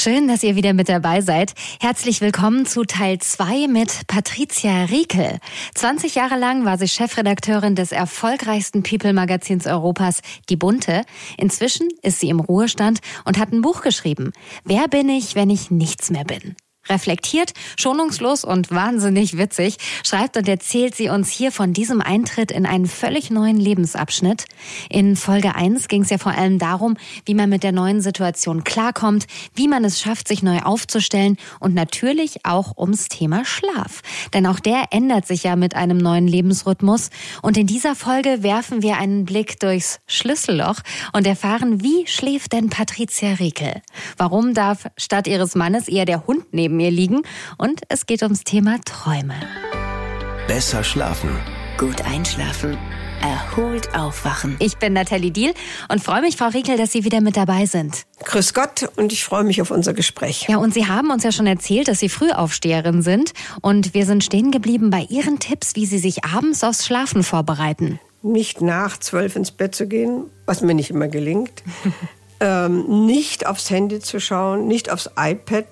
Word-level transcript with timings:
Schön, 0.00 0.28
dass 0.28 0.44
ihr 0.44 0.54
wieder 0.54 0.74
mit 0.74 0.88
dabei 0.88 1.22
seid. 1.22 1.54
Herzlich 1.80 2.20
willkommen 2.20 2.66
zu 2.66 2.84
Teil 2.84 3.18
2 3.18 3.66
mit 3.66 4.06
Patricia 4.06 4.84
Riekel. 4.84 5.40
20 5.74 6.14
Jahre 6.14 6.38
lang 6.38 6.64
war 6.64 6.78
sie 6.78 6.86
Chefredakteurin 6.86 7.74
des 7.74 7.90
erfolgreichsten 7.90 8.84
People-Magazins 8.84 9.66
Europas, 9.66 10.20
Die 10.50 10.54
Bunte. 10.54 11.02
Inzwischen 11.36 11.88
ist 12.02 12.20
sie 12.20 12.28
im 12.28 12.38
Ruhestand 12.38 13.00
und 13.24 13.38
hat 13.38 13.50
ein 13.50 13.60
Buch 13.60 13.80
geschrieben. 13.82 14.30
Wer 14.62 14.86
bin 14.86 15.08
ich, 15.08 15.34
wenn 15.34 15.50
ich 15.50 15.72
nichts 15.72 16.10
mehr 16.10 16.24
bin? 16.24 16.54
Reflektiert, 16.88 17.52
schonungslos 17.76 18.44
und 18.44 18.70
wahnsinnig 18.70 19.36
witzig 19.36 19.76
schreibt 20.04 20.36
und 20.36 20.48
erzählt 20.48 20.94
sie 20.94 21.08
uns 21.08 21.30
hier 21.30 21.52
von 21.52 21.72
diesem 21.72 22.00
Eintritt 22.00 22.50
in 22.50 22.66
einen 22.66 22.86
völlig 22.86 23.30
neuen 23.30 23.58
Lebensabschnitt. 23.58 24.46
In 24.88 25.16
Folge 25.16 25.54
1 25.54 25.88
ging 25.88 26.02
es 26.02 26.10
ja 26.10 26.18
vor 26.18 26.32
allem 26.32 26.58
darum, 26.58 26.96
wie 27.24 27.34
man 27.34 27.50
mit 27.50 27.62
der 27.62 27.72
neuen 27.72 28.00
Situation 28.00 28.64
klarkommt, 28.64 29.26
wie 29.54 29.68
man 29.68 29.84
es 29.84 30.00
schafft, 30.00 30.28
sich 30.28 30.42
neu 30.42 30.60
aufzustellen 30.60 31.36
und 31.60 31.74
natürlich 31.74 32.44
auch 32.44 32.76
ums 32.78 33.08
Thema 33.08 33.44
Schlaf. 33.44 34.02
Denn 34.32 34.46
auch 34.46 34.60
der 34.60 34.86
ändert 34.90 35.26
sich 35.26 35.42
ja 35.42 35.56
mit 35.56 35.74
einem 35.74 35.98
neuen 35.98 36.26
Lebensrhythmus. 36.26 37.10
Und 37.42 37.56
in 37.56 37.66
dieser 37.66 37.94
Folge 37.94 38.42
werfen 38.42 38.82
wir 38.82 38.96
einen 38.96 39.24
Blick 39.24 39.60
durchs 39.60 40.00
Schlüsselloch 40.06 40.80
und 41.12 41.26
erfahren, 41.26 41.82
wie 41.82 42.06
schläft 42.06 42.52
denn 42.52 42.70
Patricia 42.70 43.34
Riekel? 43.34 43.82
Warum 44.16 44.54
darf 44.54 44.86
statt 44.96 45.26
ihres 45.26 45.54
Mannes 45.54 45.88
eher 45.88 46.04
der 46.04 46.26
Hund 46.26 46.46
neben 46.52 46.77
mir 46.78 46.90
liegen 46.90 47.20
und 47.58 47.82
es 47.90 48.06
geht 48.06 48.22
ums 48.22 48.44
Thema 48.44 48.78
Träume. 48.86 49.34
Besser 50.46 50.82
schlafen. 50.82 51.28
Gut 51.76 52.00
einschlafen. 52.02 52.78
Erholt 53.20 53.94
aufwachen. 53.94 54.56
Ich 54.60 54.78
bin 54.78 54.92
Nathalie 54.92 55.30
Diel 55.30 55.52
und 55.88 56.02
freue 56.02 56.22
mich, 56.22 56.36
Frau 56.36 56.48
Riekel, 56.48 56.76
dass 56.76 56.92
Sie 56.92 57.04
wieder 57.04 57.20
mit 57.20 57.36
dabei 57.36 57.66
sind. 57.66 58.06
Grüß 58.24 58.54
Gott 58.54 58.88
und 58.96 59.12
ich 59.12 59.24
freue 59.24 59.44
mich 59.44 59.60
auf 59.60 59.70
unser 59.70 59.92
Gespräch. 59.92 60.46
Ja, 60.48 60.58
und 60.58 60.72
Sie 60.72 60.86
haben 60.86 61.10
uns 61.10 61.24
ja 61.24 61.32
schon 61.32 61.46
erzählt, 61.46 61.88
dass 61.88 61.98
Sie 61.98 62.08
Frühaufsteherin 62.08 63.02
sind 63.02 63.32
und 63.60 63.92
wir 63.92 64.06
sind 64.06 64.24
stehen 64.24 64.50
geblieben 64.50 64.90
bei 64.90 65.06
Ihren 65.08 65.38
Tipps, 65.38 65.74
wie 65.74 65.86
Sie 65.86 65.98
sich 65.98 66.24
abends 66.24 66.64
aufs 66.64 66.86
Schlafen 66.86 67.22
vorbereiten. 67.22 67.98
Nicht 68.22 68.60
nach 68.60 68.98
zwölf 68.98 69.36
ins 69.36 69.50
Bett 69.50 69.74
zu 69.74 69.86
gehen, 69.86 70.24
was 70.46 70.62
mir 70.62 70.74
nicht 70.74 70.90
immer 70.90 71.08
gelingt. 71.08 71.62
ähm, 72.40 73.06
nicht 73.06 73.46
aufs 73.46 73.70
Handy 73.70 74.00
zu 74.00 74.20
schauen, 74.20 74.66
nicht 74.66 74.90
aufs 74.90 75.10
iPad, 75.16 75.66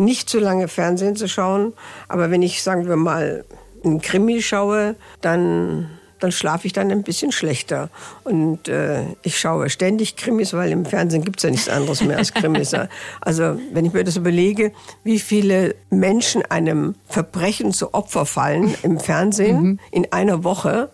nicht 0.00 0.28
zu 0.28 0.40
lange 0.40 0.66
Fernsehen 0.66 1.14
zu 1.14 1.28
schauen. 1.28 1.74
Aber 2.08 2.30
wenn 2.30 2.42
ich, 2.42 2.62
sagen 2.62 2.88
wir 2.88 2.96
mal, 2.96 3.44
einen 3.84 4.00
Krimi 4.00 4.42
schaue, 4.42 4.96
dann, 5.20 5.90
dann 6.18 6.32
schlafe 6.32 6.66
ich 6.66 6.72
dann 6.72 6.90
ein 6.90 7.02
bisschen 7.02 7.32
schlechter. 7.32 7.90
Und 8.24 8.68
äh, 8.68 9.04
ich 9.22 9.38
schaue 9.38 9.70
ständig 9.70 10.16
Krimis, 10.16 10.52
weil 10.52 10.70
im 10.70 10.84
Fernsehen 10.84 11.24
gibt 11.24 11.38
es 11.38 11.44
ja 11.44 11.50
nichts 11.50 11.68
anderes 11.68 12.02
mehr 12.02 12.18
als 12.18 12.34
Krimis. 12.34 12.74
Also 13.20 13.58
wenn 13.72 13.84
ich 13.84 13.92
mir 13.92 14.04
das 14.04 14.16
überlege, 14.16 14.72
wie 15.04 15.18
viele 15.18 15.74
Menschen 15.90 16.42
einem 16.50 16.94
Verbrechen 17.08 17.72
zu 17.72 17.94
Opfer 17.94 18.26
fallen 18.26 18.74
im 18.82 18.98
Fernsehen 18.98 19.62
mhm. 19.62 19.78
in 19.90 20.12
einer 20.12 20.44
Woche, 20.44 20.90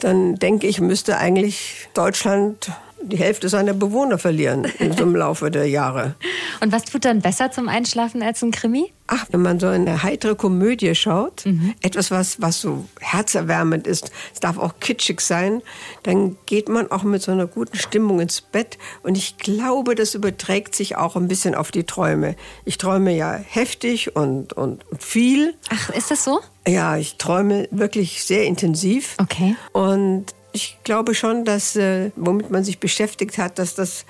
dann 0.00 0.34
denke 0.36 0.66
ich, 0.66 0.80
müsste 0.80 1.16
eigentlich 1.16 1.88
Deutschland 1.94 2.70
die 3.08 3.16
Hälfte 3.16 3.48
seiner 3.48 3.74
Bewohner 3.74 4.18
verlieren 4.18 4.64
im 4.78 5.14
Laufe 5.14 5.50
der 5.50 5.68
Jahre. 5.68 6.14
Und 6.60 6.72
was 6.72 6.84
tut 6.84 7.04
dann 7.04 7.20
besser 7.20 7.50
zum 7.50 7.68
Einschlafen 7.68 8.22
als 8.22 8.42
ein 8.42 8.50
Krimi? 8.50 8.92
Ach, 9.06 9.26
wenn 9.30 9.42
man 9.42 9.60
so 9.60 9.66
eine 9.66 10.02
heitere 10.02 10.34
Komödie 10.34 10.94
schaut, 10.94 11.44
mhm. 11.44 11.74
etwas, 11.82 12.10
was, 12.10 12.40
was 12.40 12.60
so 12.60 12.86
herzerwärmend 13.00 13.86
ist, 13.86 14.10
es 14.32 14.40
darf 14.40 14.56
auch 14.56 14.74
kitschig 14.80 15.20
sein, 15.20 15.60
dann 16.04 16.38
geht 16.46 16.70
man 16.70 16.90
auch 16.90 17.02
mit 17.02 17.20
so 17.20 17.30
einer 17.30 17.46
guten 17.46 17.76
Stimmung 17.76 18.20
ins 18.20 18.40
Bett. 18.40 18.78
Und 19.02 19.18
ich 19.18 19.36
glaube, 19.36 19.94
das 19.94 20.14
überträgt 20.14 20.74
sich 20.74 20.96
auch 20.96 21.16
ein 21.16 21.28
bisschen 21.28 21.54
auf 21.54 21.70
die 21.70 21.84
Träume. 21.84 22.34
Ich 22.64 22.78
träume 22.78 23.14
ja 23.14 23.34
heftig 23.34 24.16
und, 24.16 24.54
und, 24.54 24.90
und 24.90 25.02
viel. 25.02 25.54
Ach, 25.68 25.90
ist 25.90 26.10
das 26.10 26.24
so? 26.24 26.40
Ja, 26.66 26.96
ich 26.96 27.16
träume 27.16 27.68
wirklich 27.70 28.24
sehr 28.24 28.44
intensiv. 28.44 29.16
Okay. 29.20 29.54
Und 29.72 30.34
ich 30.54 30.78
glaube 30.84 31.14
schon, 31.14 31.44
dass 31.44 31.76
äh, 31.76 32.12
womit 32.16 32.50
man 32.50 32.64
sich 32.64 32.78
beschäftigt 32.78 33.38
hat, 33.38 33.58
dass 33.58 33.74
das 33.74 34.06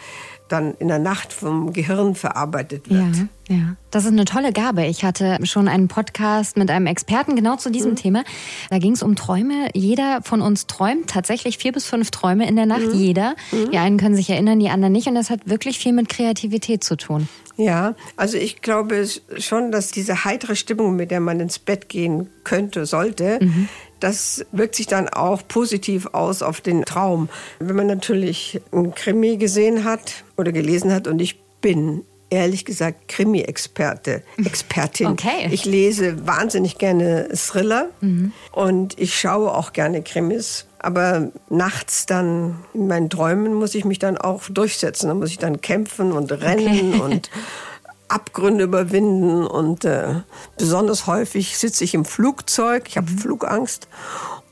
dann 0.49 0.75
in 0.75 0.89
der 0.89 0.99
Nacht 0.99 1.33
vom 1.33 1.73
Gehirn 1.73 2.15
verarbeitet 2.15 2.91
wird. 2.91 3.17
Ja, 3.49 3.57
ja. 3.57 3.77
Das 3.91 4.05
ist 4.05 4.13
eine 4.13 4.27
tolle 4.27 4.53
Gabe. 4.53 4.85
Ich 4.85 5.03
hatte 5.03 5.39
schon 5.45 5.69
einen 5.69 5.89
Podcast 5.89 6.59
mit 6.59 6.71
einem 6.71 6.87
Experten 6.87 7.35
genau 7.35 7.57
zu 7.57 7.71
diesem 7.71 7.93
mhm. 7.93 7.97
Thema. 7.97 8.25
Da 8.69 8.79
ging 8.79 8.93
es 8.93 9.03
um 9.03 9.17
Träume. 9.17 9.71
Jeder 9.73 10.21
von 10.23 10.43
uns 10.43 10.67
träumt 10.67 11.09
tatsächlich 11.09 11.57
vier 11.57 11.73
bis 11.73 11.87
fünf 11.87 12.11
Träume 12.11 12.47
in 12.47 12.57
der 12.57 12.67
Nacht. 12.67 12.87
Mhm. 12.87 12.95
Jeder. 12.95 13.37
Mhm. 13.51 13.71
Die 13.71 13.79
einen 13.79 13.97
können 13.97 14.15
sich 14.15 14.29
erinnern, 14.29 14.61
die 14.61 14.69
anderen 14.69 14.93
nicht. 14.93 15.07
Und 15.07 15.15
das 15.15 15.31
hat 15.31 15.49
wirklich 15.49 15.79
viel 15.79 15.95
mit 15.95 16.11
Kreativität 16.11 16.85
zu 16.85 16.97
tun. 16.97 17.27
Ja, 17.57 17.95
also 18.17 18.37
ich 18.37 18.61
glaube 18.61 19.07
schon, 19.39 19.73
dass 19.73 19.93
diese 19.93 20.25
heitere 20.25 20.57
Stimmung, 20.57 20.95
mit 20.97 21.11
der 21.11 21.21
man 21.21 21.41
ins 21.41 21.59
Bett 21.59 21.89
gehen 21.89 22.29
könnte, 22.43 22.85
sollte, 22.85 23.39
mhm 23.41 23.69
das 24.01 24.45
wirkt 24.53 24.75
sich 24.75 24.87
dann 24.87 25.09
auch 25.09 25.43
positiv 25.47 26.07
aus 26.13 26.43
auf 26.43 26.61
den 26.61 26.85
Traum. 26.85 27.29
Wenn 27.59 27.77
man 27.77 27.87
natürlich 27.87 28.61
einen 28.73 28.95
Krimi 28.95 29.37
gesehen 29.37 29.85
hat 29.85 30.25
oder 30.37 30.53
gelesen 30.53 30.93
hat 30.93 31.07
und 31.07 31.21
ich 31.21 31.41
bin 31.61 32.05
ehrlich 32.31 32.65
gesagt 32.65 33.09
Krimi-Experte, 33.09 34.23
Expertin. 34.45 35.07
Okay. 35.09 35.49
Ich 35.51 35.65
lese 35.65 36.27
wahnsinnig 36.27 36.79
gerne 36.79 37.29
Thriller 37.35 37.89
mhm. 38.01 38.33
und 38.53 38.99
ich 38.99 39.19
schaue 39.19 39.55
auch 39.55 39.73
gerne 39.73 40.03
Krimis. 40.03 40.67
Aber 40.79 41.31
nachts 41.49 42.05
dann 42.05 42.57
in 42.75 42.89
meinen 42.89 43.09
Träumen 43.09 43.55
muss 43.55 43.75
ich 43.75 43.87
mich 43.87 43.99
dann 43.99 44.19
auch 44.19 44.43
durchsetzen. 44.51 45.09
Da 45.09 45.15
muss 45.15 45.31
ich 45.31 45.39
dann 45.39 45.63
kämpfen 45.63 46.13
und 46.13 46.31
rennen 46.31 46.95
okay. 46.95 47.01
und 47.01 47.31
Abgründe 48.09 48.65
überwinden 48.65 49.47
und 49.47 49.85
äh, 49.85 50.23
besonders 50.59 51.07
häufig 51.07 51.59
sitze 51.59 51.85
ich 51.85 51.95
im 51.95 52.05
Flugzeug, 52.05 52.85
ich 52.89 52.97
habe. 52.97 53.11
Flugangst 53.11 53.89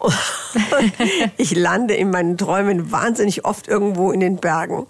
und 0.02 0.14
ich 1.36 1.54
lande 1.54 1.94
in 1.94 2.10
meinen 2.10 2.36
Träumen 2.36 2.90
wahnsinnig 2.90 3.44
oft 3.44 3.68
irgendwo 3.68 4.10
in 4.12 4.20
den 4.20 4.36
Bergen 4.36 4.86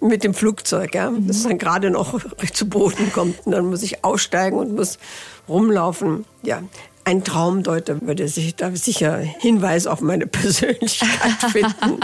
mit 0.00 0.24
dem 0.24 0.34
Flugzeug, 0.34 0.94
ja, 0.94 1.10
mhm. 1.10 1.26
das 1.28 1.44
dann 1.44 1.58
gerade 1.58 1.90
noch 1.90 2.20
zu 2.52 2.68
Boden 2.68 3.12
kommt 3.12 3.46
und 3.46 3.52
dann 3.52 3.66
muss 3.66 3.82
ich 3.82 4.04
aussteigen 4.04 4.58
und 4.58 4.74
muss 4.74 4.98
rumlaufen. 5.48 6.24
Ja, 6.42 6.62
ein 7.04 7.22
Traumdeuter 7.22 8.00
würde 8.02 8.26
sich 8.26 8.56
da 8.56 8.74
sicher 8.74 9.18
Hinweis 9.18 9.86
auf 9.86 10.00
meine 10.00 10.26
Persönlichkeit 10.26 11.50
finden. 11.52 12.00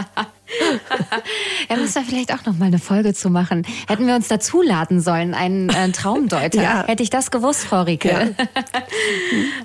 er 1.68 1.76
muss 1.76 1.94
da 1.94 2.02
vielleicht 2.02 2.32
auch 2.32 2.44
noch 2.44 2.56
mal 2.56 2.66
eine 2.66 2.78
Folge 2.78 3.14
zu 3.14 3.30
machen. 3.30 3.64
Hätten 3.88 4.06
wir 4.06 4.14
uns 4.14 4.28
dazu 4.28 4.62
laden 4.62 5.00
sollen, 5.00 5.34
einen 5.34 5.68
äh, 5.68 5.90
Traumdeuter. 5.90 6.52
Ja. 6.62 6.86
Hätte 6.86 7.02
ich 7.02 7.10
das 7.10 7.30
gewusst, 7.30 7.64
Frau 7.64 7.82
Rieke. 7.82 8.08
Ja. 8.08 8.46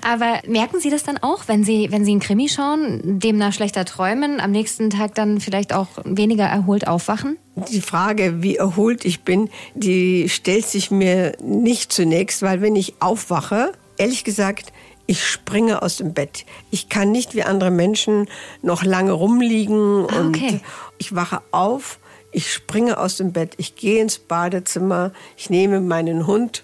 Aber 0.02 0.40
merken 0.48 0.80
Sie 0.80 0.90
das 0.90 1.04
dann 1.04 1.18
auch, 1.18 1.46
wenn 1.46 1.62
Sie, 1.62 1.92
wenn 1.92 2.04
Sie 2.04 2.10
einen 2.10 2.20
Krimi 2.20 2.48
schauen, 2.48 3.20
demnach 3.20 3.52
schlechter 3.52 3.84
träumen, 3.84 4.40
am 4.40 4.50
nächsten 4.50 4.90
Tag 4.90 5.14
dann 5.14 5.40
vielleicht 5.40 5.72
auch 5.72 5.88
weniger 6.04 6.44
erholt 6.44 6.88
aufwachen? 6.88 7.36
Die 7.70 7.80
Frage, 7.80 8.42
wie 8.42 8.56
erholt 8.56 9.04
ich 9.04 9.20
bin, 9.20 9.48
die 9.74 10.28
stellt 10.28 10.66
sich 10.66 10.90
mir 10.90 11.36
nicht 11.40 11.92
zunächst, 11.92 12.42
weil 12.42 12.62
wenn 12.62 12.74
ich 12.74 13.00
aufwache, 13.00 13.72
ehrlich 13.96 14.24
gesagt, 14.24 14.72
ich 15.08 15.26
springe 15.26 15.82
aus 15.82 15.96
dem 15.96 16.12
Bett. 16.12 16.44
Ich 16.70 16.90
kann 16.90 17.10
nicht 17.10 17.34
wie 17.34 17.42
andere 17.42 17.70
Menschen 17.70 18.28
noch 18.62 18.84
lange 18.84 19.12
rumliegen 19.12 20.06
ah, 20.06 20.20
und 20.20 20.36
okay. 20.36 20.60
ich 20.98 21.14
wache 21.14 21.40
auf, 21.50 21.98
ich 22.30 22.52
springe 22.52 22.98
aus 22.98 23.16
dem 23.16 23.32
Bett, 23.32 23.54
ich 23.56 23.74
gehe 23.74 24.02
ins 24.02 24.18
Badezimmer, 24.18 25.12
ich 25.36 25.48
nehme 25.48 25.80
meinen 25.80 26.26
Hund 26.26 26.62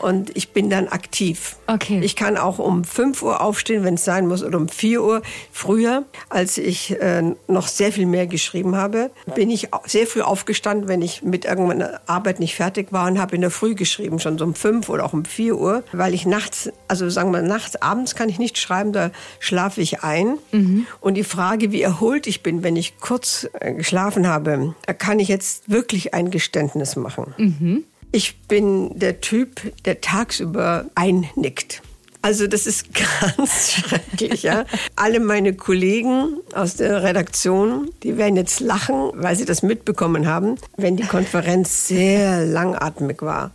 und 0.00 0.36
ich 0.36 0.50
bin 0.52 0.70
dann 0.70 0.88
aktiv. 0.88 1.56
Okay. 1.66 2.00
Ich 2.02 2.16
kann 2.16 2.36
auch 2.36 2.58
um 2.58 2.84
5 2.84 3.22
Uhr 3.22 3.40
aufstehen, 3.40 3.84
wenn 3.84 3.94
es 3.94 4.04
sein 4.04 4.26
muss, 4.26 4.42
oder 4.42 4.58
um 4.58 4.68
4 4.68 5.02
Uhr. 5.02 5.22
Früher, 5.52 6.04
als 6.28 6.58
ich 6.58 7.00
äh, 7.00 7.22
noch 7.48 7.68
sehr 7.68 7.92
viel 7.92 8.06
mehr 8.06 8.26
geschrieben 8.26 8.76
habe, 8.76 9.10
bin 9.34 9.50
ich 9.50 9.68
sehr 9.86 10.06
früh 10.06 10.22
aufgestanden, 10.22 10.88
wenn 10.88 11.02
ich 11.02 11.22
mit 11.22 11.44
irgendeiner 11.44 12.00
Arbeit 12.06 12.40
nicht 12.40 12.54
fertig 12.54 12.92
war 12.92 13.06
und 13.06 13.18
habe 13.18 13.34
in 13.34 13.40
der 13.40 13.50
Früh 13.50 13.74
geschrieben, 13.74 14.18
schon 14.18 14.38
so 14.38 14.44
um 14.44 14.54
5 14.54 14.88
oder 14.88 15.04
auch 15.04 15.12
um 15.12 15.24
4 15.24 15.56
Uhr, 15.56 15.84
weil 15.92 16.14
ich 16.14 16.26
nachts, 16.26 16.70
also 16.88 17.08
sagen 17.08 17.32
wir 17.32 17.42
nachts, 17.42 17.80
abends 17.80 18.14
kann 18.14 18.28
ich 18.28 18.38
nicht 18.38 18.58
schreiben, 18.58 18.92
da 18.92 19.10
schlafe 19.38 19.80
ich 19.80 20.02
ein. 20.02 20.38
Mhm. 20.52 20.86
Und 21.00 21.14
die 21.14 21.24
Frage, 21.24 21.72
wie 21.72 21.82
erholt 21.82 22.26
ich 22.26 22.42
bin, 22.42 22.62
wenn 22.62 22.76
ich 22.76 22.98
kurz 23.00 23.48
äh, 23.60 23.74
geschlafen 23.74 24.26
habe, 24.26 24.74
da 24.86 24.92
kann 24.92 25.18
ich 25.18 25.28
jetzt 25.28 25.70
wirklich 25.70 26.14
ein 26.14 26.30
Geständnis 26.30 26.96
machen. 26.96 27.34
Mhm. 27.36 27.84
Ich 28.12 28.40
bin 28.42 28.98
der 28.98 29.20
Typ, 29.20 29.60
der 29.84 30.00
tagsüber 30.00 30.86
einnickt. 30.94 31.82
Also 32.22 32.46
das 32.46 32.66
ist 32.66 32.88
ganz 33.36 33.72
schrecklich. 33.72 34.42
Ja? 34.42 34.64
Alle 34.96 35.20
meine 35.20 35.54
Kollegen 35.54 36.36
aus 36.54 36.76
der 36.76 37.02
Redaktion, 37.02 37.90
die 38.02 38.16
werden 38.16 38.36
jetzt 38.36 38.60
lachen, 38.60 39.10
weil 39.14 39.36
sie 39.36 39.44
das 39.44 39.62
mitbekommen 39.62 40.26
haben, 40.26 40.56
wenn 40.76 40.96
die 40.96 41.06
Konferenz 41.06 41.86
sehr 41.86 42.44
langatmig 42.44 43.22
war. 43.22 43.52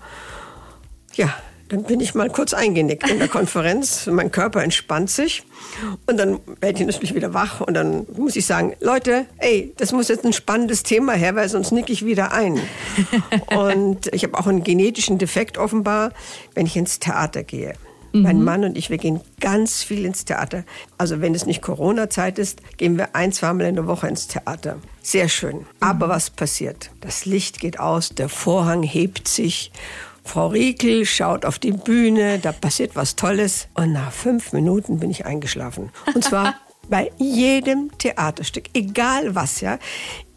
Ja, 1.14 1.34
Dann 1.70 1.84
bin 1.84 2.00
ich 2.00 2.14
mal 2.14 2.30
kurz 2.30 2.54
eingenickt 2.54 3.10
in 3.10 3.18
der 3.18 3.28
Konferenz. 3.28 4.06
mein 4.08 4.32
Körper 4.32 4.64
entspannt 4.64 5.10
sich. 5.10 5.44
Und 6.06 6.18
dann 6.18 6.40
werde 6.62 6.80
ich 6.80 6.86
natürlich 6.86 7.16
wieder 7.16 7.34
wach. 7.34 7.62
Und 7.62 7.74
dann 7.74 8.06
muss 8.16 8.36
ich 8.36 8.46
sagen, 8.46 8.76
Leute, 8.82 9.26
ey, 9.40 9.74
das 9.78 9.92
muss 9.92 10.08
jetzt 10.08 10.26
ein 10.26 10.34
spannendes 10.34 10.84
Thema 10.84 11.14
her, 11.14 11.36
weil 11.36 11.50
sonst 11.50 11.72
nicke 11.72 11.92
ich 11.92 12.06
wieder 12.06 12.32
ein. 12.34 12.60
und 13.58 14.14
ich 14.14 14.24
habe 14.24 14.38
auch 14.38 14.46
einen 14.46 14.64
genetischen 14.64 15.18
Defekt 15.18 15.58
offenbar, 15.58 16.12
wenn 16.54 16.68
ich 16.68 16.78
ins 16.78 17.00
Theater 17.00 17.44
gehe. 17.44 17.74
Mhm. 18.16 18.22
Mein 18.22 18.44
Mann 18.44 18.64
und 18.64 18.78
ich, 18.78 18.90
wir 18.90 18.98
gehen 18.98 19.22
ganz 19.42 19.84
viel 19.84 20.06
ins 20.06 20.24
Theater. 20.24 20.64
Also 20.98 21.20
wenn 21.20 21.36
es 21.36 21.46
nicht 21.46 21.62
Corona-Zeit 21.62 22.40
ist, 22.40 22.62
gehen 22.78 22.98
wir 22.98 23.16
ein, 23.16 23.32
zweimal 23.32 23.66
in 23.66 23.76
der 23.76 23.88
Woche 23.88 24.08
ins 24.08 24.28
Theater. 24.28 24.78
Sehr 25.02 25.28
schön. 25.28 25.66
Aber 25.80 26.08
mhm. 26.08 26.12
was 26.12 26.30
passiert? 26.30 26.92
Das 27.02 27.26
Licht 27.26 27.60
geht 27.60 27.80
aus, 27.80 28.10
der 28.10 28.30
Vorhang 28.30 28.84
hebt 28.84 29.28
sich. 29.28 29.72
Frau 30.26 30.48
Riekel 30.48 31.06
schaut 31.06 31.46
auf 31.46 31.60
die 31.60 31.72
Bühne, 31.72 32.40
da 32.40 32.52
passiert 32.52 32.96
was 32.96 33.16
Tolles. 33.16 33.68
Und 33.76 33.94
nach 33.94 34.12
fünf 34.12 34.52
Minuten 34.52 35.00
bin 35.00 35.12
ich 35.12 35.26
eingeschlafen. 35.26 35.92
Und 36.14 36.24
zwar 36.24 36.56
bei 36.90 37.12
jedem 37.18 37.92
Theaterstück, 37.98 38.66
egal 38.74 39.36
was, 39.36 39.62
ja. 39.62 39.80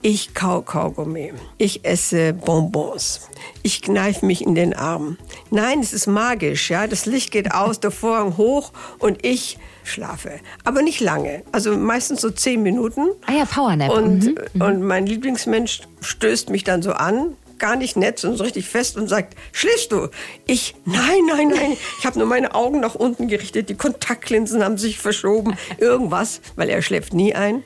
Ich 0.01 0.33
kau 0.33 0.63
Kaugummi. 0.63 1.33
Ich 1.57 1.85
esse 1.85 2.33
Bonbons. 2.33 3.29
Ich 3.65 3.83
kneife 3.83 4.25
mich 4.25 4.43
in 4.43 4.55
den 4.55 4.73
Arm. 4.73 5.17
Nein, 5.51 5.81
es 5.81 5.93
ist 5.93 6.07
magisch, 6.07 6.71
ja. 6.71 6.87
Das 6.87 7.07
Licht 7.07 7.33
geht 7.33 7.53
aus, 7.53 7.81
der 7.81 7.91
Vorhang 7.91 8.37
hoch 8.37 8.73
und 9.01 9.25
ich 9.27 9.59
schlafe. 9.83 10.39
Aber 10.63 10.83
nicht 10.83 11.01
lange. 11.01 11.43
Also 11.51 11.77
meistens 11.77 12.21
so 12.21 12.31
zehn 12.31 12.63
Minuten. 12.63 13.09
Ah 13.27 13.33
ja, 13.33 13.45
Powernap. 13.45 13.91
Und, 13.91 14.27
mhm. 14.27 14.39
mhm. 14.53 14.63
und 14.63 14.83
mein 14.83 15.07
Lieblingsmensch 15.07 15.81
stößt 16.01 16.51
mich 16.51 16.63
dann 16.63 16.83
so 16.83 16.93
an, 16.93 17.35
gar 17.59 17.77
nicht 17.77 17.97
nett, 17.97 18.19
sondern 18.19 18.39
so 18.39 18.45
richtig 18.45 18.69
fest 18.69 18.97
und 18.97 19.09
sagt, 19.09 19.35
schläfst 19.53 19.93
du? 19.93 20.09
Ich, 20.47 20.75
nein, 20.85 21.21
nein, 21.27 21.49
nein. 21.49 21.77
Ich 21.99 22.07
habe 22.07 22.19
nur 22.19 22.29
meine 22.29 22.55
Augen 22.55 22.81
nach 22.81 22.95
unten 22.95 23.29
gerichtet, 23.29 23.69
die 23.69 23.75
Kontaktlinsen 23.75 24.63
haben 24.63 24.79
sich 24.79 24.99
verschoben, 24.99 25.57
irgendwas, 25.79 26.41
weil 26.57 26.69
er 26.69 26.83
schläft 26.83 27.13
nie 27.13 27.35
ein. 27.35 27.63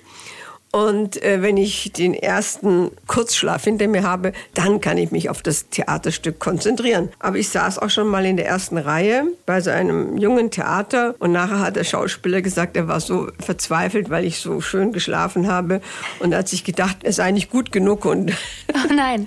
Und 0.72 1.22
äh, 1.22 1.42
wenn 1.42 1.58
ich 1.58 1.92
den 1.92 2.14
ersten 2.14 2.90
Kurzschlaf 3.06 3.64
hinter 3.64 3.88
mir 3.88 4.04
habe, 4.04 4.32
dann 4.54 4.80
kann 4.80 4.96
ich 4.96 5.12
mich 5.12 5.28
auf 5.28 5.42
das 5.42 5.68
Theaterstück 5.68 6.38
konzentrieren. 6.38 7.10
Aber 7.18 7.36
ich 7.36 7.50
saß 7.50 7.78
auch 7.78 7.90
schon 7.90 8.08
mal 8.08 8.24
in 8.24 8.38
der 8.38 8.46
ersten 8.46 8.78
Reihe 8.78 9.24
bei 9.44 9.60
so 9.60 9.68
einem 9.68 10.16
jungen 10.16 10.50
Theater 10.50 11.14
und 11.18 11.32
nachher 11.32 11.60
hat 11.60 11.76
der 11.76 11.84
Schauspieler 11.84 12.40
gesagt, 12.40 12.78
er 12.78 12.88
war 12.88 13.00
so 13.00 13.28
verzweifelt, 13.38 14.08
weil 14.08 14.24
ich 14.24 14.38
so 14.38 14.62
schön 14.62 14.92
geschlafen 14.92 15.46
habe 15.46 15.82
und 16.20 16.34
hat 16.34 16.48
sich 16.48 16.64
gedacht, 16.64 16.96
es 17.02 17.16
sei 17.16 17.32
nicht 17.32 17.50
gut 17.50 17.70
genug 17.70 18.06
und 18.06 18.32
oh 18.74 18.92
nein, 18.94 19.26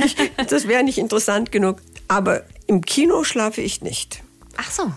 das 0.48 0.66
wäre 0.66 0.82
nicht 0.82 0.96
interessant 0.96 1.52
genug. 1.52 1.76
Aber 2.08 2.42
im 2.66 2.80
Kino 2.80 3.22
schlafe 3.22 3.60
ich 3.60 3.82
nicht. 3.82 4.22
Ach 4.58 4.70
so. 4.70 4.92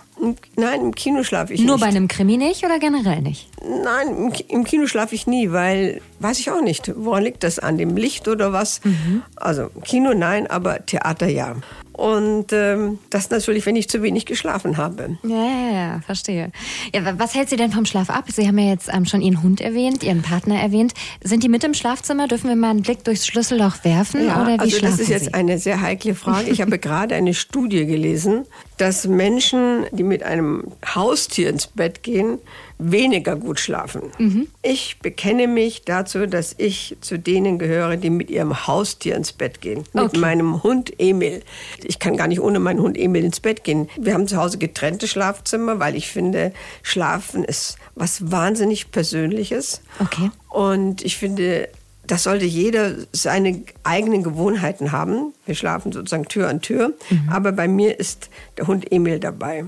Nein, 0.56 0.82
im 0.82 0.96
Kino 0.96 1.24
schlafe 1.24 1.54
ich 1.54 1.62
Nur 1.62 1.76
nicht. 1.76 1.82
bei 1.84 1.88
einem 1.90 2.08
Krimi 2.08 2.38
nicht 2.38 2.64
oder 2.66 2.80
generell 2.80 3.22
nicht? 3.22 3.50
Nein, 3.84 4.34
im 4.48 4.64
Kino 4.64 4.88
schlafe 4.88 5.16
ich 5.16 5.28
nie, 5.28 5.52
weil, 5.52 6.02
weiß 6.20 6.40
ich 6.40 6.52
auch 6.52 6.62
nicht, 6.62 6.92
woran 6.96 7.24
liegt 7.24 7.44
das? 7.44 7.60
An 7.60 7.78
dem 7.78 7.96
Licht 7.98 8.28
oder 8.28 8.54
was? 8.54 8.82
Mhm. 8.84 9.24
Also 9.36 9.70
Kino 9.84 10.14
nein, 10.14 10.48
aber 10.48 10.86
Theater 10.86 11.28
ja. 11.28 11.56
Und 12.00 12.54
ähm, 12.54 12.98
das 13.10 13.30
natürlich, 13.30 13.66
wenn 13.66 13.75
ich 13.75 13.90
zu 13.90 14.01
wenig 14.01 14.25
geschlafen 14.25 14.78
habe. 14.78 15.18
Ja, 15.24 15.30
ja, 15.44 15.72
ja, 15.74 16.00
verstehe. 16.06 16.51
Ja, 16.96 17.19
was 17.19 17.36
hält 17.36 17.50
Sie 17.50 17.57
denn 17.57 17.72
vom 17.74 17.86
Schlaf 17.86 18.10
ab? 18.10 18.24
Sie 18.31 18.48
haben 18.48 18.57
ja 18.57 18.69
jetzt 18.69 18.90
ähm, 18.94 19.06
schon 19.06 19.22
Ihren 19.22 19.44
Hund 19.44 19.60
erwähnt, 19.60 20.01
Ihren 20.04 20.22
Partner 20.22 20.56
erwähnt. 20.62 20.94
Sind 21.22 21.44
die 21.44 21.50
mit 21.50 21.63
im 21.66 21.74
Schlafzimmer? 21.74 22.30
Dürfen 22.30 22.48
wir 22.48 22.56
mal 22.56 22.69
einen 22.69 22.84
Blick 22.84 23.04
durchs 23.04 23.28
Schlüsselloch 23.28 23.84
werfen? 23.84 24.25
Ja, 24.25 24.42
oder 24.42 24.56
wie 24.56 24.60
also 24.60 24.80
das 24.80 25.00
ist 25.00 25.10
jetzt 25.10 25.25
Sie? 25.25 25.34
eine 25.34 25.57
sehr 25.60 25.81
heikle 25.81 26.16
Frage. 26.16 26.50
Ich 26.50 26.62
habe 26.62 26.80
gerade 26.80 27.16
eine 27.16 27.34
Studie 27.34 27.86
gelesen, 27.86 28.46
dass 28.78 29.06
Menschen, 29.06 29.86
die 29.92 30.04
mit 30.04 30.24
einem 30.24 30.72
Haustier 30.96 31.50
ins 31.50 31.68
Bett 31.68 32.01
gehen, 32.01 32.38
weniger 32.81 33.36
gut 33.36 33.60
schlafen. 33.60 34.04
Mhm. 34.19 34.48
Ich 34.62 35.00
bekenne 35.01 35.48
mich 35.48 35.81
dazu, 35.84 36.28
dass 36.28 36.56
ich 36.57 36.96
zu 37.01 37.19
denen 37.19 37.60
gehöre, 37.60 37.98
die 37.98 38.10
mit 38.10 38.30
ihrem 38.30 38.68
Haustier 38.68 39.18
ins 39.18 39.34
Bett 39.34 39.60
gehen. 39.60 39.84
Mit 39.92 40.06
Okay. 40.06 40.18
meinem 40.19 40.63
Hund 40.63 40.94
Emil. 40.98 41.44
Ich 41.89 41.97
kann 41.97 42.18
gar 42.18 42.27
nicht 42.27 42.39
ohne 42.39 42.59
meinen 42.59 42.81
Hund 42.81 43.00
Emil 43.00 43.24
ins 43.24 43.39
Bett 43.39 43.63
gehen. 43.63 43.89
Wir 44.00 44.13
haben 44.13 44.27
zu 44.27 44.38
Hause 44.38 44.59
getrennte 44.59 45.07
Schlafzimmer, 45.07 45.80
weil 45.80 45.95
ich 45.95 46.07
finde, 46.07 46.53
Schlafen 46.83 47.44
ist 47.44 47.77
was 47.95 48.31
wahnsinnig 48.31 48.91
Persönliches. 48.91 49.81
Okay. 50.00 50.30
Und 50.50 51.03
ich 51.03 51.18
finde, 51.18 51.68
das 52.06 52.24
sollte 52.24 52.45
jeder 52.45 52.94
seine 53.12 53.63
eigenen 53.83 54.21
Gewohnheiten 54.21 54.91
haben. 54.91 55.33
Wir 55.47 55.56
schlafen 55.56 55.91
sozusagen 55.91 56.27
Tür 56.27 56.47
an 56.47 56.62
Tür. 56.62 56.94
Aber 57.27 57.51
bei 57.53 57.68
mir 57.68 58.00
ist 58.00 58.30
der 58.59 58.68
Hund 58.68 58.91
Emil 58.91 59.19
dabei. 59.19 59.65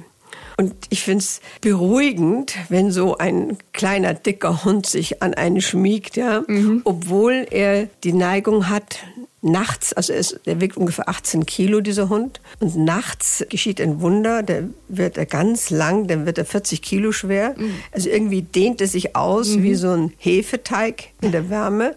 Und 0.57 0.75
ich 0.89 1.01
finde 1.01 1.23
es 1.23 1.41
beruhigend, 1.61 2.53
wenn 2.69 2.91
so 2.91 3.17
ein 3.17 3.57
kleiner, 3.73 4.13
dicker 4.13 4.63
Hund 4.63 4.85
sich 4.85 5.23
an 5.23 5.33
einen 5.33 5.59
schmiegt, 5.59 6.17
ja, 6.17 6.43
obwohl 6.83 7.47
er 7.49 7.87
die 8.03 8.13
Neigung 8.13 8.69
hat, 8.69 8.99
nachts, 9.41 9.93
also 9.93 10.13
er, 10.13 10.19
ist, 10.19 10.39
er 10.45 10.61
wiegt 10.61 10.77
ungefähr 10.77 11.09
18 11.09 11.45
Kilo, 11.45 11.81
dieser 11.81 12.09
Hund, 12.09 12.41
und 12.59 12.75
nachts 12.75 13.43
geschieht 13.49 13.81
ein 13.81 14.01
Wunder, 14.01 14.43
da 14.43 14.63
wird 14.87 15.17
er 15.17 15.25
ganz 15.25 15.69
lang, 15.69 16.07
dann 16.07 16.25
wird 16.25 16.37
er 16.37 16.45
40 16.45 16.81
Kilo 16.81 17.11
schwer. 17.11 17.55
Also 17.91 18.09
irgendwie 18.09 18.43
dehnt 18.43 18.81
er 18.81 18.87
sich 18.87 19.15
aus 19.15 19.57
wie 19.57 19.75
so 19.75 19.89
ein 19.91 20.13
Hefeteig 20.17 21.09
in 21.21 21.31
der 21.31 21.49
Wärme 21.49 21.95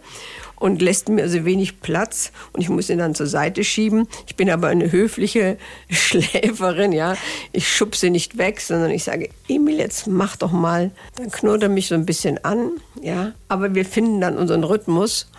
und 0.57 0.81
lässt 0.81 1.11
mir 1.11 1.23
also 1.23 1.45
wenig 1.45 1.81
Platz 1.81 2.33
und 2.53 2.63
ich 2.63 2.71
muss 2.71 2.89
ihn 2.89 2.99
dann 2.99 3.15
zur 3.15 3.27
Seite 3.27 3.65
schieben. 3.65 4.09
Ich 4.27 4.37
bin 4.37 4.49
aber 4.49 4.69
eine 4.69 4.91
höfliche 4.91 5.59
Schläferin, 5.91 6.93
ja. 6.93 7.17
Ich 7.53 7.69
schubse 7.69 8.09
nicht 8.09 8.39
weg, 8.39 8.61
sondern 8.61 8.91
ich 8.91 9.05
sage, 9.05 9.29
Emil, 9.49 9.79
jetzt 9.79 10.07
mach 10.07 10.37
doch 10.37 10.53
mal. 10.53 10.91
Dann 11.17 11.31
knurrt 11.31 11.63
er 11.65 11.69
mich 11.69 11.89
so 11.89 11.95
ein 11.95 12.07
bisschen 12.07 12.43
an, 12.45 12.71
ja. 13.03 13.33
Aber 13.49 13.75
wir 13.75 13.85
finden 13.85 14.21
dann 14.23 14.39
unseren 14.39 14.65
Rhythmus 14.65 15.31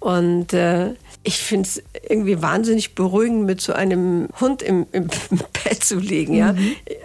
und 0.00 0.52
äh, 0.52 0.94
ich 1.24 1.38
finde 1.38 1.68
es 1.68 1.82
irgendwie 2.08 2.42
wahnsinnig 2.42 2.94
beruhigend, 2.94 3.44
mit 3.44 3.60
so 3.60 3.72
einem 3.72 4.28
Hund 4.40 4.62
im, 4.62 4.86
im 4.92 5.06
Bett 5.64 5.84
zu 5.84 5.98
liegen. 5.98 6.34
Ja? 6.34 6.54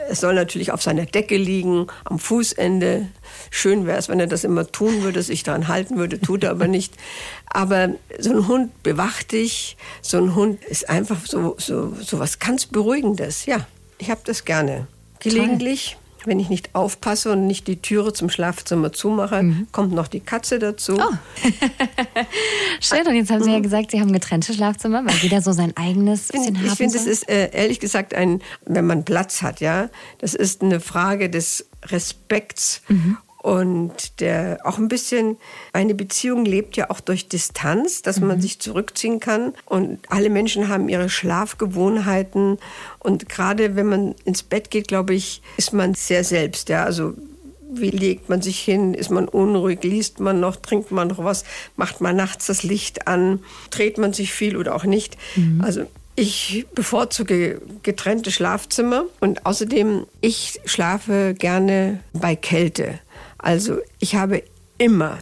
Er 0.07 0.15
soll 0.15 0.33
natürlich 0.33 0.71
auf 0.71 0.81
seiner 0.81 1.05
Decke 1.05 1.37
liegen, 1.37 1.87
am 2.03 2.17
Fußende. 2.17 3.07
Schön 3.51 3.85
wäre 3.85 3.99
es, 3.99 4.09
wenn 4.09 4.19
er 4.19 4.27
das 4.27 4.43
immer 4.43 4.65
tun 4.71 5.03
würde, 5.03 5.21
sich 5.21 5.43
daran 5.43 5.67
halten 5.67 5.97
würde, 5.97 6.19
tut 6.19 6.43
er 6.43 6.51
aber 6.51 6.67
nicht. 6.67 6.95
Aber 7.45 7.89
so 8.17 8.31
ein 8.31 8.47
Hund 8.47 8.83
bewacht 8.83 9.31
dich. 9.31 9.77
So 10.01 10.17
ein 10.17 10.33
Hund 10.35 10.63
ist 10.65 10.89
einfach 10.89 11.25
so, 11.25 11.55
so, 11.59 11.93
so 12.01 12.19
was 12.19 12.39
ganz 12.39 12.65
Beruhigendes. 12.65 13.45
Ja, 13.45 13.67
ich 13.99 14.09
habe 14.09 14.21
das 14.23 14.45
gerne. 14.45 14.87
Gelegentlich. 15.19 15.97
Wenn 16.27 16.39
ich 16.41 16.50
nicht 16.50 16.75
aufpasse 16.75 17.31
und 17.31 17.47
nicht 17.47 17.68
die 17.68 17.81
Türe 17.81 18.12
zum 18.12 18.29
Schlafzimmer 18.29 18.91
zumache, 18.91 19.65
kommt 19.71 19.94
noch 19.94 20.09
die 20.09 20.19
Katze 20.19 20.59
dazu. 20.59 20.97
Oh. 21.00 21.13
Schön, 22.81 23.07
und 23.07 23.15
jetzt 23.15 23.31
haben 23.31 23.44
Sie 23.44 23.51
ja 23.51 23.59
gesagt, 23.59 23.91
Sie 23.91 24.01
haben 24.01 24.12
getrennte 24.12 24.53
Schlafzimmer, 24.53 25.06
weil 25.06 25.15
jeder 25.21 25.41
so 25.41 25.53
sein 25.53 25.71
eigenes 25.77 26.27
bisschen 26.27 26.56
Ich 26.56 26.69
haben 26.69 26.75
finde, 26.75 26.97
es 26.97 27.03
soll. 27.06 27.13
ist 27.13 27.29
äh, 27.29 27.50
ehrlich 27.53 27.79
gesagt 27.79 28.13
ein, 28.13 28.41
wenn 28.65 28.85
man 28.85 29.06
Platz 29.06 29.41
hat, 29.41 29.62
ja, 29.62 29.89
das 30.19 30.35
ist 30.35 30.61
eine 30.61 30.81
Frage 30.81 31.30
des 31.30 31.69
Respekts 31.85 32.81
und 33.47 34.19
der 34.19 34.59
auch 34.66 34.77
ein 34.77 34.89
bisschen 34.89 35.37
eine 35.71 35.95
Beziehung 35.95 36.44
lebt 36.44 36.75
ja 36.75 36.89
auch 36.89 36.99
durch 36.99 37.30
Distanz, 37.30 38.01
dass 38.01 38.19
man 38.19 38.42
sich 38.42 38.59
zurückziehen 38.59 39.21
kann 39.21 39.54
und 39.63 39.99
alle 40.09 40.30
Menschen 40.30 40.68
haben 40.68 40.89
ihre 40.89 41.07
Schlafgewohnheiten 41.07 42.57
und 42.99 43.30
gerade 43.30 43.77
wenn 43.77 43.85
man 43.85 44.16
ins 44.25 44.44
Bett 44.44 44.69
geht, 44.69 44.89
glaube 44.89 45.13
ich, 45.13 45.42
ist 45.56 45.71
man 45.71 45.94
sehr 45.94 46.25
selbst, 46.25 46.68
ja, 46.68 46.83
also 46.83 47.13
wie 47.71 47.89
legt 47.89 48.27
man 48.27 48.42
sich 48.42 48.59
hin? 48.59 48.94
Ist 48.94 49.11
man 49.11 49.30
unruhig? 49.30 49.81
Liest 49.81 50.19
man 50.19 50.42
noch? 50.42 50.57
Trinkt 50.57 50.92
man 50.92 51.07
noch 51.07 51.23
was? 51.23 51.45
Macht 51.77 52.01
man 52.01 52.18
nachts 52.18 52.47
das 52.47 52.63
Licht 52.63 53.07
an? 53.07 53.39
Dreht 53.69 53.97
man 53.97 54.11
sich 54.11 54.33
viel 54.33 54.57
oder 54.57 54.75
auch 54.75 54.83
nicht? 54.83 55.18
Also 55.61 55.83
ich 56.18 56.66
bevorzuge 56.73 57.61
getrennte 57.83 58.31
Schlafzimmer 58.31 59.06
und 59.19 59.45
außerdem, 59.45 60.06
ich 60.19 60.59
schlafe 60.66 61.35
gerne 61.37 61.99
bei 62.11 62.35
Kälte. 62.35 62.99
Also 63.37 63.77
ich 63.99 64.15
habe 64.15 64.44
immer 64.77 65.19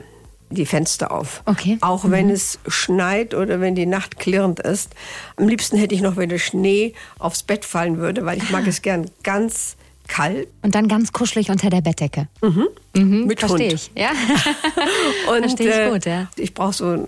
die 0.49 0.65
Fenster 0.65 1.11
auf. 1.11 1.41
Okay. 1.45 1.77
Auch 1.81 2.09
wenn 2.09 2.29
es 2.29 2.59
schneit 2.67 3.33
oder 3.33 3.59
wenn 3.59 3.75
die 3.75 3.85
Nacht 3.85 4.19
klirrend 4.19 4.59
ist. 4.59 4.93
Am 5.37 5.47
liebsten 5.47 5.77
hätte 5.77 5.95
ich 5.95 6.01
noch, 6.01 6.17
wenn 6.17 6.29
der 6.29 6.39
Schnee 6.39 6.93
aufs 7.19 7.43
Bett 7.43 7.65
fallen 7.65 7.97
würde, 7.97 8.25
weil 8.25 8.37
ich 8.37 8.49
mag 8.51 8.67
es 8.67 8.81
gern 8.81 9.09
ganz 9.23 9.75
kalt. 10.07 10.47
Und 10.61 10.75
dann 10.75 10.87
ganz 10.87 11.11
kuschelig 11.11 11.49
unter 11.49 11.69
der 11.69 11.81
Bettdecke. 11.81 12.27
Mhm, 12.41 13.25
Mit 13.25 13.39
Verstehe 13.39 13.73
ich, 13.73 13.91
ja. 13.95 14.09
Und, 15.31 15.39
Verstehe 15.39 15.69
ich 15.69 15.75
äh, 15.75 15.89
gut, 15.89 16.05
ja. 16.05 16.27
Ich 16.35 16.53
brauche 16.53 16.73
so 16.73 16.85
ein, 16.85 17.07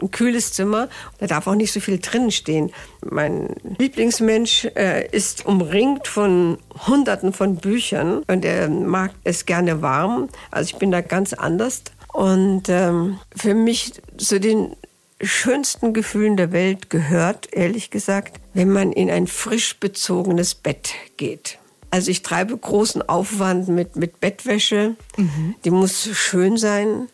ein 0.00 0.10
kühles 0.10 0.52
Zimmer. 0.52 0.88
Da 1.18 1.26
darf 1.26 1.46
auch 1.46 1.54
nicht 1.54 1.72
so 1.72 1.80
viel 1.80 1.98
drin 1.98 2.30
stehen. 2.30 2.72
Mein 3.08 3.54
Lieblingsmensch 3.78 4.66
äh, 4.76 5.08
ist 5.10 5.46
umringt 5.46 6.08
von 6.08 6.58
Hunderten 6.86 7.32
von 7.32 7.56
Büchern 7.56 8.22
und 8.26 8.44
er 8.44 8.68
mag 8.68 9.12
es 9.24 9.46
gerne 9.46 9.82
warm. 9.82 10.28
Also 10.50 10.70
ich 10.70 10.76
bin 10.76 10.90
da 10.90 11.00
ganz 11.00 11.32
anders. 11.32 11.82
Und 12.12 12.68
ähm, 12.68 13.18
für 13.36 13.54
mich 13.54 13.92
so 14.16 14.38
den 14.38 14.74
schönsten 15.22 15.92
Gefühlen 15.92 16.36
der 16.36 16.52
Welt 16.52 16.90
gehört, 16.90 17.52
ehrlich 17.52 17.90
gesagt, 17.90 18.40
wenn 18.54 18.70
man 18.70 18.92
in 18.92 19.10
ein 19.10 19.26
frisch 19.26 19.78
bezogenes 19.78 20.54
Bett 20.54 20.92
geht. 21.16 21.58
Also 21.90 22.10
ich 22.10 22.22
treibe 22.22 22.56
großen 22.56 23.08
Aufwand 23.08 23.68
mit, 23.68 23.96
mit 23.96 24.20
Bettwäsche. 24.20 24.94
Mhm. 25.16 25.54
Die 25.64 25.70
muss 25.70 26.08
schön 26.12 26.56
sein, 26.56 27.08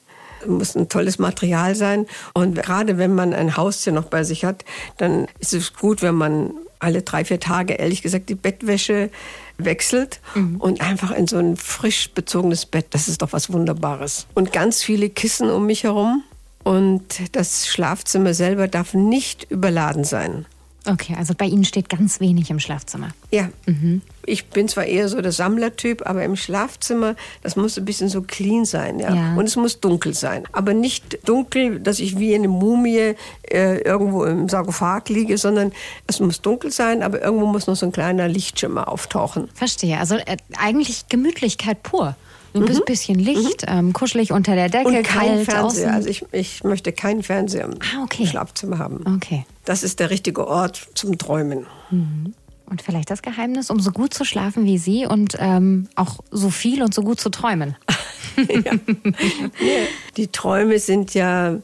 muss 0.46 0.76
ein 0.76 0.88
tolles 0.88 1.18
Material 1.18 1.74
sein. 1.74 2.06
Und 2.34 2.56
gerade 2.56 2.98
wenn 2.98 3.14
man 3.14 3.32
ein 3.32 3.56
Haustier 3.56 3.92
noch 3.92 4.06
bei 4.06 4.24
sich 4.24 4.44
hat, 4.44 4.64
dann 4.98 5.26
ist 5.38 5.54
es 5.54 5.72
gut, 5.74 6.02
wenn 6.02 6.14
man 6.14 6.52
alle 6.78 7.02
drei, 7.02 7.24
vier 7.24 7.40
Tage, 7.40 7.74
ehrlich 7.74 8.02
gesagt, 8.02 8.28
die 8.28 8.34
Bettwäsche 8.34 9.10
wechselt 9.58 10.20
mhm. 10.34 10.56
und 10.56 10.80
einfach 10.80 11.10
in 11.10 11.26
so 11.26 11.38
ein 11.38 11.56
frisch 11.56 12.10
bezogenes 12.10 12.66
Bett. 12.66 12.86
Das 12.90 13.08
ist 13.08 13.22
doch 13.22 13.32
was 13.32 13.52
Wunderbares. 13.52 14.26
Und 14.34 14.52
ganz 14.52 14.82
viele 14.82 15.08
Kissen 15.08 15.50
um 15.50 15.66
mich 15.66 15.84
herum. 15.84 16.22
Und 16.64 17.04
das 17.32 17.68
Schlafzimmer 17.68 18.34
selber 18.34 18.66
darf 18.66 18.92
nicht 18.92 19.50
überladen 19.50 20.04
sein. 20.04 20.46
Okay, 20.88 21.14
also 21.18 21.34
bei 21.36 21.46
Ihnen 21.46 21.64
steht 21.64 21.88
ganz 21.88 22.20
wenig 22.20 22.50
im 22.50 22.60
Schlafzimmer. 22.60 23.08
Ja. 23.30 23.48
Mhm. 23.66 24.02
Ich 24.24 24.46
bin 24.46 24.68
zwar 24.68 24.84
eher 24.84 25.08
so 25.08 25.20
der 25.20 25.32
Sammlertyp, 25.32 26.06
aber 26.06 26.24
im 26.24 26.36
Schlafzimmer, 26.36 27.16
das 27.42 27.56
muss 27.56 27.76
ein 27.78 27.84
bisschen 27.84 28.08
so 28.08 28.22
clean 28.22 28.64
sein, 28.64 28.98
ja. 28.98 29.14
ja. 29.14 29.34
Und 29.34 29.46
es 29.46 29.56
muss 29.56 29.80
dunkel 29.80 30.14
sein. 30.14 30.44
Aber 30.52 30.74
nicht 30.74 31.18
dunkel, 31.28 31.80
dass 31.80 32.00
ich 32.00 32.18
wie 32.18 32.34
eine 32.34 32.48
Mumie 32.48 33.14
äh, 33.50 33.78
irgendwo 33.82 34.24
im 34.24 34.48
Sarkophag 34.48 35.08
liege, 35.08 35.38
sondern 35.38 35.72
es 36.06 36.20
muss 36.20 36.40
dunkel 36.40 36.70
sein, 36.70 37.02
aber 37.02 37.22
irgendwo 37.22 37.46
muss 37.46 37.66
noch 37.66 37.76
so 37.76 37.86
ein 37.86 37.92
kleiner 37.92 38.28
Lichtschimmer 38.28 38.88
auftauchen. 38.88 39.48
Verstehe. 39.54 39.98
Also 39.98 40.16
äh, 40.16 40.36
eigentlich 40.56 41.08
Gemütlichkeit 41.08 41.82
pur. 41.82 42.16
Ein 42.54 42.62
mhm. 42.62 42.82
bisschen 42.86 43.18
Licht, 43.18 43.62
mhm. 43.68 43.78
ähm, 43.78 43.92
kuschelig 43.92 44.32
unter 44.32 44.54
der 44.54 44.70
Decke, 44.70 44.88
und 44.88 44.94
kein 45.02 45.04
kalt 45.04 45.44
Fernseher. 45.44 45.64
Außen. 45.64 45.90
Also 45.90 46.08
ich, 46.08 46.24
ich 46.32 46.64
möchte 46.64 46.90
keinen 46.92 47.22
Fernseher 47.22 47.64
im 47.64 47.74
ah, 47.80 48.02
okay. 48.02 48.26
Schlafzimmer 48.26 48.78
haben. 48.78 49.04
Okay. 49.16 49.44
Das 49.66 49.82
ist 49.82 50.00
der 50.00 50.08
richtige 50.08 50.46
Ort 50.46 50.88
zum 50.94 51.18
Träumen. 51.18 51.66
Mhm. 51.90 52.32
Und 52.68 52.82
vielleicht 52.82 53.10
das 53.10 53.22
Geheimnis, 53.22 53.70
um 53.70 53.78
so 53.78 53.92
gut 53.92 54.14
zu 54.14 54.24
schlafen 54.24 54.64
wie 54.64 54.78
Sie 54.78 55.06
und 55.06 55.36
ähm, 55.38 55.88
auch 55.94 56.18
so 56.30 56.50
viel 56.50 56.82
und 56.82 56.94
so 56.94 57.02
gut 57.02 57.20
zu 57.20 57.28
träumen. 57.28 57.76
ja. 58.36 58.72
Die 60.16 60.28
Träume 60.28 60.78
sind 60.78 61.14
ja 61.14 61.58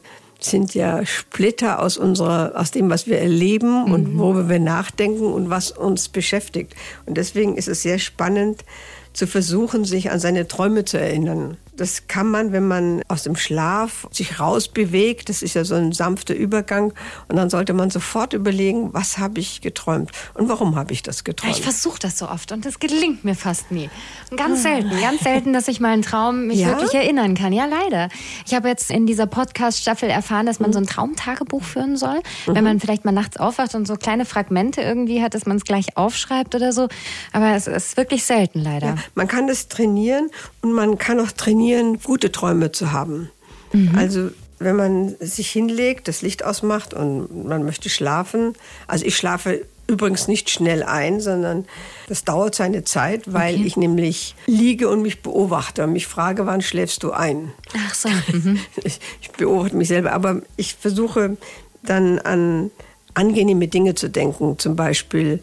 sind 0.45 0.75
ja 0.75 1.05
Splitter 1.05 1.81
aus 1.81 1.97
unserer, 1.97 2.51
aus 2.55 2.71
dem, 2.71 2.89
was 2.89 3.07
wir 3.07 3.17
erleben 3.19 3.85
und 3.85 4.13
mhm. 4.13 4.19
worüber 4.19 4.49
wir 4.49 4.59
nachdenken 4.59 5.25
und 5.25 5.49
was 5.49 5.71
uns 5.71 6.09
beschäftigt. 6.09 6.75
Und 7.05 7.15
deswegen 7.15 7.55
ist 7.55 7.69
es 7.69 7.81
sehr 7.81 7.97
spannend, 7.97 8.65
zu 9.13 9.27
versuchen, 9.27 9.85
sich 9.85 10.11
an 10.11 10.19
seine 10.19 10.47
Träume 10.47 10.85
zu 10.85 10.99
erinnern. 10.99 11.57
Das 11.75 12.07
kann 12.07 12.27
man, 12.27 12.51
wenn 12.51 12.67
man 12.67 13.01
aus 13.07 13.23
dem 13.23 13.35
Schlaf 13.35 14.07
sich 14.11 14.39
rausbewegt. 14.39 15.29
Das 15.29 15.41
ist 15.41 15.55
ja 15.55 15.65
so 15.65 15.75
ein 15.75 15.91
sanfter 15.91 16.35
Übergang. 16.35 16.93
Und 17.27 17.35
dann 17.35 17.49
sollte 17.49 17.73
man 17.73 17.89
sofort 17.89 18.33
überlegen, 18.33 18.93
was 18.93 19.17
habe 19.17 19.39
ich 19.39 19.61
geträumt 19.61 20.11
und 20.35 20.49
warum 20.49 20.75
habe 20.75 20.93
ich 20.93 21.01
das 21.01 21.23
geträumt. 21.23 21.55
ich 21.55 21.63
versuche 21.63 21.99
das 21.99 22.17
so 22.17 22.29
oft 22.29 22.51
und 22.51 22.65
das 22.65 22.79
gelingt 22.79 23.23
mir 23.23 23.35
fast 23.35 23.71
nie. 23.71 23.89
Ganz 24.35 24.63
selten, 24.63 24.91
ganz 25.01 25.21
selten, 25.21 25.53
dass 25.53 25.67
ich 25.67 25.79
meinen 25.79 26.01
Traum 26.01 26.47
mich 26.47 26.59
ja? 26.59 26.67
wirklich 26.67 26.93
erinnern 26.93 27.35
kann. 27.35 27.53
Ja, 27.53 27.65
leider. 27.65 28.09
Ich 28.45 28.53
habe 28.53 28.67
jetzt 28.67 28.91
in 28.91 29.05
dieser 29.05 29.25
Podcast-Staffel 29.25 30.09
erfahren, 30.09 30.45
dass 30.45 30.59
man 30.59 30.73
so 30.73 30.79
ein 30.79 30.85
Traumtagebuch 30.85 31.63
führen 31.63 31.97
soll. 31.97 32.19
Mhm. 32.47 32.55
Wenn 32.55 32.63
man 32.63 32.79
vielleicht 32.79 33.05
mal 33.05 33.11
nachts 33.11 33.37
aufwacht 33.37 33.73
und 33.75 33.87
so 33.87 33.95
kleine 33.95 34.25
Fragmente 34.25 34.81
irgendwie 34.81 35.23
hat, 35.23 35.33
dass 35.33 35.45
man 35.45 35.57
es 35.57 35.63
gleich 35.63 35.97
aufschreibt 35.97 36.55
oder 36.55 36.71
so. 36.71 36.87
Aber 37.31 37.55
es 37.55 37.67
ist 37.67 37.97
wirklich 37.97 38.23
selten 38.23 38.59
leider. 38.59 38.87
Ja, 38.87 38.95
man 39.15 39.27
kann 39.27 39.47
das 39.47 39.67
trainieren 39.67 40.29
und 40.61 40.73
man 40.73 40.97
kann 40.97 41.19
auch 41.19 41.31
trainieren, 41.31 41.62
trainieren, 41.63 41.99
gute 42.01 42.31
Träume 42.31 42.71
zu 42.71 42.91
haben. 42.91 43.29
Mhm. 43.71 43.95
Also 43.95 44.29
wenn 44.59 44.75
man 44.75 45.15
sich 45.19 45.49
hinlegt, 45.49 46.07
das 46.07 46.21
Licht 46.21 46.43
ausmacht 46.43 46.93
und 46.93 47.47
man 47.47 47.65
möchte 47.65 47.89
schlafen. 47.89 48.53
Also 48.87 49.05
ich 49.05 49.17
schlafe 49.17 49.65
übrigens 49.87 50.29
nicht 50.29 50.49
schnell 50.49 50.83
ein, 50.83 51.19
sondern 51.19 51.65
das 52.07 52.23
dauert 52.23 52.55
seine 52.55 52.85
Zeit, 52.85 53.33
weil 53.33 53.55
okay. 53.55 53.63
ich 53.65 53.75
nämlich 53.75 54.35
liege 54.45 54.87
und 54.87 55.01
mich 55.01 55.21
beobachte 55.21 55.83
und 55.83 55.91
mich 55.91 56.07
frage, 56.07 56.45
wann 56.45 56.61
schläfst 56.61 57.03
du 57.03 57.11
ein? 57.11 57.51
Ach 57.85 57.93
so. 57.93 58.09
Mhm. 58.31 58.59
Ich, 58.83 58.99
ich 59.21 59.31
beobachte 59.31 59.75
mich 59.75 59.89
selber, 59.89 60.13
aber 60.13 60.41
ich 60.55 60.75
versuche 60.75 61.37
dann 61.81 62.19
an 62.19 62.71
angenehme 63.15 63.67
Dinge 63.67 63.93
zu 63.93 64.09
denken, 64.09 64.57
zum 64.57 64.75
Beispiel 64.75 65.39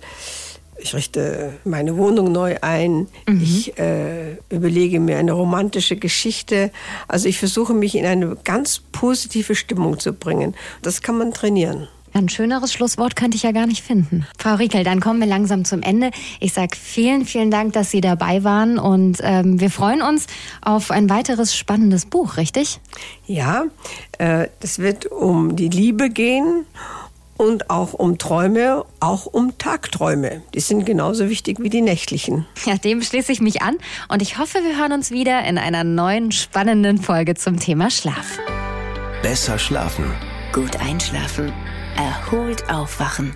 ich 0.81 0.95
richte 0.95 1.53
meine 1.65 1.97
Wohnung 1.97 2.33
neu 2.33 2.57
ein. 2.63 3.09
Mhm. 3.29 3.43
Ich 3.43 3.79
äh, 3.79 4.37
überlege 4.49 5.01
mir 5.01 5.19
eine 5.19 5.33
romantische 5.33 5.97
Geschichte. 5.97 6.71
Also 7.09 7.29
ich 7.29 7.39
versuche 7.39 7.75
mich 7.75 7.95
in 7.95 8.07
eine 8.07 8.37
ganz 8.45 8.81
positive 8.93 9.55
Stimmung 9.55 9.99
zu 9.99 10.13
bringen. 10.13 10.55
Das 10.83 11.03
kann 11.03 11.19
man 11.19 11.33
trainieren. 11.33 11.89
Ein 12.13 12.29
schöneres 12.29 12.73
Schlusswort 12.73 13.15
könnte 13.15 13.37
ich 13.37 13.45
ja 13.45 13.53
gar 13.53 13.69
nicht 13.69 13.85
finden. 13.85 14.27
Frau 14.37 14.57
Riekel, 14.57 14.83
dann 14.83 15.01
kommen 15.01 15.21
wir 15.21 15.29
langsam 15.29 15.65
zum 15.65 15.81
Ende. 15.81 16.11
Ich 16.41 16.53
sage 16.53 16.77
vielen, 16.77 17.25
vielen 17.25 17.53
Dank, 17.53 17.73
dass 17.75 17.93
Sie 17.93 18.01
dabei 18.01 18.43
waren 18.43 18.79
und 18.79 19.19
ähm, 19.23 19.61
wir 19.61 19.71
freuen 19.71 20.03
uns 20.03 20.27
auf 20.61 20.91
ein 20.91 21.09
weiteres 21.09 21.55
spannendes 21.55 22.07
Buch, 22.07 22.37
richtig? 22.37 22.81
Ja, 23.27 23.67
äh, 24.19 24.49
das 24.59 24.81
wird 24.81 25.07
um 25.07 25.55
die 25.55 25.69
Liebe 25.69 26.11
gehen 26.11 26.67
und 27.41 27.71
auch 27.71 27.95
um 27.95 28.19
Träume, 28.19 28.85
auch 29.01 29.25
um 29.25 29.57
Tagträume. 29.57 30.43
Die 30.53 30.61
sind 30.61 30.85
genauso 30.85 31.31
wichtig 31.31 31.59
wie 31.59 31.71
die 31.71 31.81
nächtlichen. 31.81 32.45
Ja, 32.67 32.77
dem 32.77 33.01
schließe 33.01 33.33
ich 33.33 33.41
mich 33.41 33.63
an 33.63 33.79
und 34.11 34.21
ich 34.21 34.37
hoffe, 34.37 34.59
wir 34.63 34.79
hören 34.79 34.93
uns 34.93 35.11
wieder 35.11 35.43
in 35.45 35.57
einer 35.57 35.83
neuen 35.83 36.33
spannenden 36.33 36.99
Folge 36.99 37.35
zum 37.37 37.59
Thema 37.59 37.91
Schlaf. 37.91 38.39
Besser 39.23 39.59
schlafen. 39.59 40.05
Gut 40.53 40.77
einschlafen. 40.81 41.51
Erholt 41.97 42.69
aufwachen. 42.71 43.35